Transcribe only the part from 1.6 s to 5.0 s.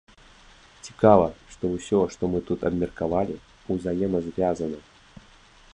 ўсё, што мы тут абмеркавалі, узаемазвязана.